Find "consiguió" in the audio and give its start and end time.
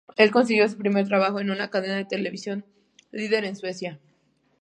0.31-0.67